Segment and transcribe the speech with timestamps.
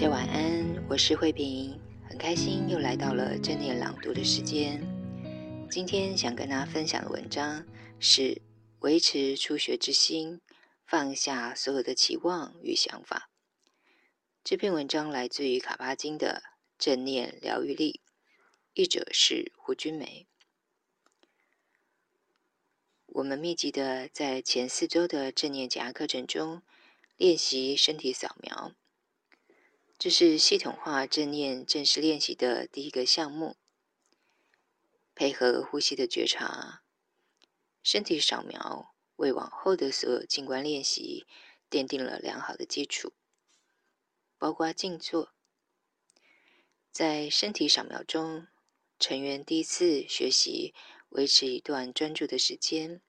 [0.00, 1.78] 大家晚安，我是慧萍，
[2.08, 4.80] 很开心又来到了正念朗读的时间。
[5.70, 7.66] 今天想跟大家分享的文章
[7.98, 8.40] 是
[8.78, 10.40] 维持初学之心，
[10.86, 13.28] 放下所有的期望与想法。
[14.42, 16.44] 这篇文章来自于卡巴金的
[16.78, 18.00] 《正念疗愈力》，
[18.72, 20.26] 译者是胡君梅。
[23.04, 26.62] 我们密集的在前四周的正念减压课程中
[27.18, 28.72] 练习身体扫描。
[30.00, 33.58] 这是系统化正念正式练习的第一个项目，
[35.14, 36.80] 配合呼吸的觉察，
[37.82, 41.26] 身体扫描为往后的所有静观练习
[41.68, 43.12] 奠定了良好的基础，
[44.38, 45.34] 包括静坐。
[46.90, 48.46] 在身体扫描中，
[48.98, 50.72] 成员第一次学习
[51.10, 53.02] 维持一段专注的时间，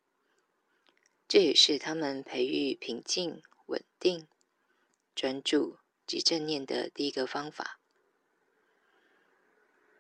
[1.26, 4.28] 这也是他们培育平静、稳定、
[5.16, 5.78] 专注。
[6.12, 7.80] 及正念的第一个方法，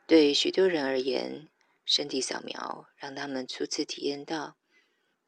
[0.05, 1.47] 对许多人而言，
[1.85, 4.57] 身体扫描让他们初次体验到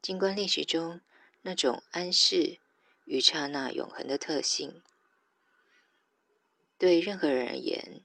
[0.01, 0.99] 静观练习中
[1.43, 2.59] 那种安适
[3.05, 4.83] 与刹那永恒的特性。
[6.77, 8.01] 对任何人而言，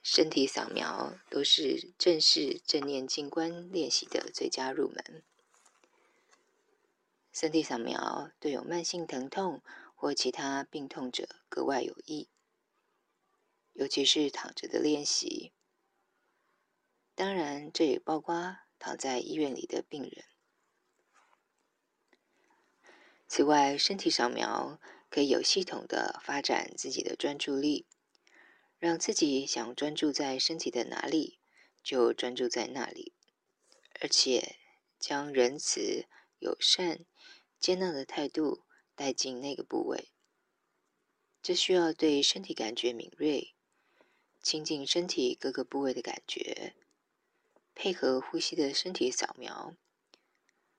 [0.00, 5.24] 身体扫描都是正式正念静观练习的最佳入门。
[7.32, 9.62] 身体扫描对有慢性疼痛，
[10.00, 12.28] 或其他病痛者格外有益，
[13.72, 15.52] 尤其是躺着的练习。
[17.16, 20.24] 当然，这也包括躺在医院里的病人。
[23.26, 24.80] 此外，身体扫描
[25.10, 27.84] 可以有系统的发展自己的专注力，
[28.78, 31.40] 让自己想专注在身体的哪里
[31.82, 33.14] 就专注在那里，
[34.00, 34.60] 而且
[35.00, 36.06] 将仁慈、
[36.38, 37.04] 友善、
[37.58, 38.67] 接纳的态度。
[38.98, 40.08] 带进那个部位，
[41.40, 43.54] 这需要对身体感觉敏锐，
[44.42, 46.74] 亲近身体各个部位的感觉，
[47.76, 49.76] 配合呼吸的身体扫描，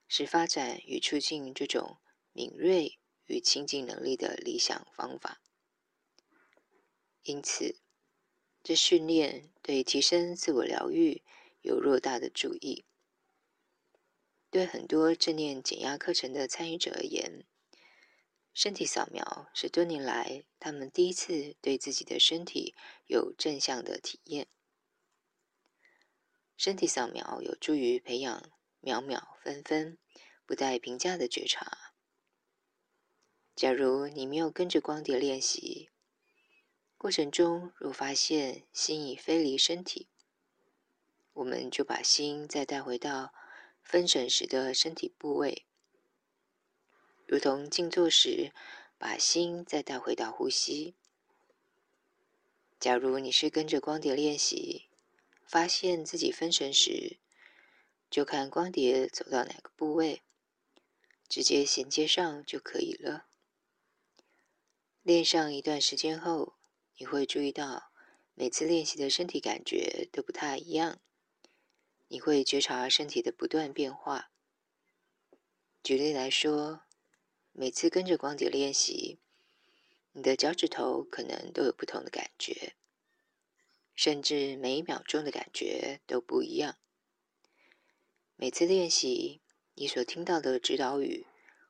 [0.10, 1.96] 是发展与促进这种
[2.34, 5.40] 敏锐与亲近能力的理想方法。
[7.24, 7.78] 因此，
[8.62, 11.24] 这训练对提升自我疗愈
[11.62, 12.84] 有偌大的助益。
[14.50, 17.46] 对很多正念减压课程的参与者而言，
[18.54, 24.48] 身体扫描是多年来他们第一次对自己的身体有正向的体验。
[26.58, 28.52] 身体扫描有助于培养
[28.82, 29.98] 秒秒分分
[30.46, 31.94] 不带评价的觉察。
[33.56, 35.90] 假如你没有跟着光碟练习，
[36.98, 40.10] 过程中若发现心已飞离身体，
[41.32, 43.34] 我们就把心再带回到
[43.82, 45.66] 分神时的身体部位。
[47.30, 48.52] 如同静坐时，
[48.98, 50.96] 把心再带回到呼吸。
[52.80, 54.88] 假如你是跟着光碟练习，
[55.46, 57.20] 发现自己分神时，
[58.10, 60.24] 就看光碟走到哪个部位，
[61.28, 63.28] 直接衔接上就可以了。
[65.04, 66.56] 练上一段时间后，
[66.98, 67.92] 你会注意到
[68.34, 71.00] 每次练习的身体感觉都不太一样。
[72.08, 74.32] 你会觉察身体的不断变化。
[75.84, 76.82] 举例来说，
[77.60, 79.20] 每次跟着光碟练习，
[80.14, 82.78] 你的脚趾头可能都有不同的感觉，
[83.94, 86.78] 甚至每一秒钟的感觉都不一样。
[88.38, 89.42] 每次练习，
[89.74, 91.28] 你所听到的指导语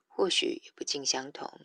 [0.07, 1.61] 或许也不尽相同。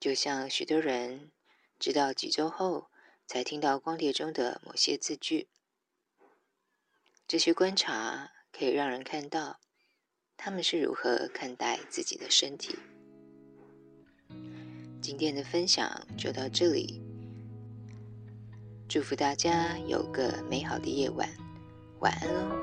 [0.00, 1.30] 就像许多人
[1.78, 2.90] 直到几周后
[3.24, 5.46] 才听到光碟中的某些字句，
[7.28, 9.60] 这些观察可以让人看到。
[10.40, 12.76] 他们是如何看待自己的身体？
[15.00, 17.02] 今天的分享就到这里，
[18.88, 21.28] 祝福大家有个美好的夜晚，
[21.98, 22.56] 晚安哦！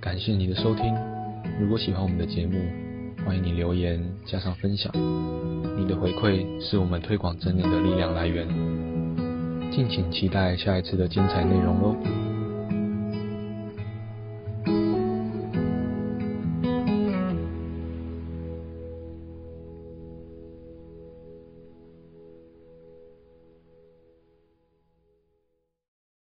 [0.00, 0.92] 感谢你的收听，
[1.60, 2.58] 如果喜欢我们的节目，
[3.24, 4.92] 欢迎你留言加上分享，
[5.78, 8.91] 你的回馈是我们推广正念的力量来源。
[9.74, 12.21] 敬请期待下一次的精彩内容哦。